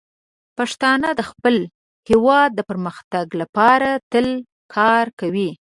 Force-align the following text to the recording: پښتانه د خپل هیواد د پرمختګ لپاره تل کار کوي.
پښتانه 0.57 1.09
د 1.15 1.21
خپل 1.29 1.55
هیواد 2.09 2.49
د 2.55 2.59
پرمختګ 2.69 3.25
لپاره 3.41 3.89
تل 4.11 4.27
کار 4.75 5.05
کوي. 5.19 5.49